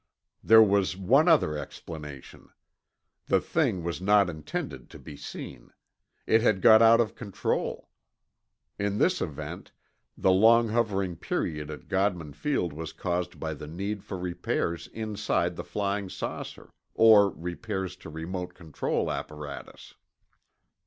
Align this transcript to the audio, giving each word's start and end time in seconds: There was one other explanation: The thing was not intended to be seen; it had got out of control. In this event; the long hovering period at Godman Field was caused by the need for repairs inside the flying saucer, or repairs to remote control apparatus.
There 0.43 0.63
was 0.63 0.97
one 0.97 1.27
other 1.27 1.55
explanation: 1.55 2.49
The 3.27 3.39
thing 3.39 3.83
was 3.83 4.01
not 4.01 4.31
intended 4.31 4.89
to 4.89 4.97
be 4.97 5.15
seen; 5.15 5.69
it 6.25 6.41
had 6.41 6.59
got 6.59 6.81
out 6.81 6.99
of 6.99 7.13
control. 7.13 7.87
In 8.79 8.97
this 8.97 9.21
event; 9.21 9.71
the 10.17 10.31
long 10.31 10.69
hovering 10.69 11.17
period 11.17 11.69
at 11.69 11.87
Godman 11.87 12.33
Field 12.33 12.73
was 12.73 12.93
caused 12.93 13.39
by 13.39 13.53
the 13.53 13.67
need 13.67 14.03
for 14.03 14.17
repairs 14.17 14.87
inside 14.87 15.55
the 15.55 15.63
flying 15.63 16.09
saucer, 16.09 16.71
or 16.95 17.29
repairs 17.29 17.95
to 17.97 18.09
remote 18.09 18.55
control 18.55 19.11
apparatus. 19.11 19.93